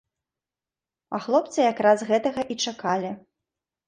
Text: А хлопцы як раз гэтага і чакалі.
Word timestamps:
А 1.17 1.19
хлопцы 1.25 1.59
як 1.71 1.81
раз 1.87 1.99
гэтага 2.13 2.41
і 2.55 2.57
чакалі. 2.65 3.11